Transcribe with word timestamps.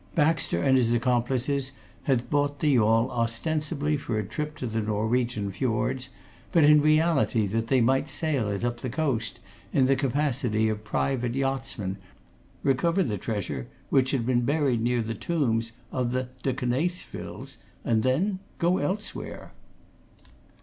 Baxter 0.15 0.59
and 0.59 0.77
his 0.77 0.95
accomplices 0.95 1.73
had 2.05 2.27
bought 2.31 2.57
the 2.57 2.71
yawl, 2.71 3.11
ostensibly 3.11 3.97
for 3.97 4.17
a 4.17 4.25
trip 4.25 4.57
to 4.57 4.65
the 4.65 4.81
Norwegian 4.81 5.51
fjords, 5.51 6.09
but 6.51 6.63
in 6.63 6.81
reality 6.81 7.45
that 7.45 7.67
they 7.67 7.81
might 7.81 8.09
sail 8.09 8.49
it 8.49 8.65
up 8.65 8.79
the 8.79 8.89
coast, 8.89 9.39
in 9.71 9.85
the 9.85 9.95
capacity 9.95 10.67
of 10.69 10.83
private 10.83 11.35
yachtsmen, 11.35 11.97
recover 12.63 13.03
the 13.03 13.19
treasure 13.19 13.67
which 13.91 14.09
had 14.09 14.25
been 14.25 14.41
buried 14.41 14.81
near 14.81 15.03
the 15.03 15.13
tombs 15.13 15.71
of 15.91 16.13
the 16.13 16.29
de 16.41 16.51
Knaythevilles, 16.53 17.57
and 17.85 18.01
then 18.01 18.39
go 18.57 18.79
elsewhere. 18.79 19.51